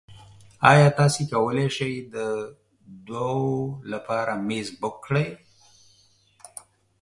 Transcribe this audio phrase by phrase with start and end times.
[0.69, 2.15] ایا تاسو کولی شئ د
[3.07, 3.43] دوو
[3.91, 5.27] لپاره میز بک کړئ؟